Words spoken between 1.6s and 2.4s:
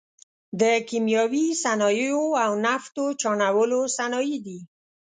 صنایعو